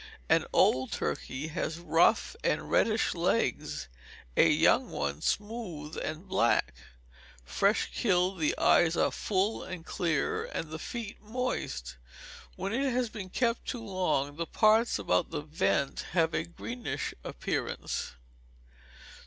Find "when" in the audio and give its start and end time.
12.55-12.73